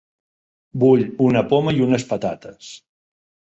Vull 0.83 1.03
una 1.27 1.45
poma 1.53 1.75
i 1.81 1.85
unes 1.89 2.09
patates. 2.15 2.75